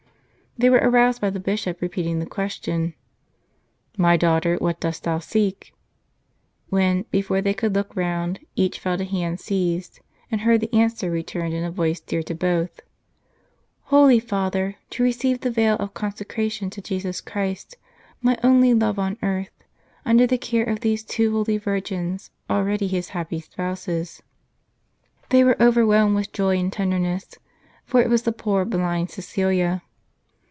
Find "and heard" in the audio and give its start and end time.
10.29-10.59